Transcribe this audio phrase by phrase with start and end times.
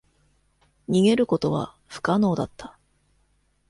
[0.89, 2.75] 逃げることは不可能だった。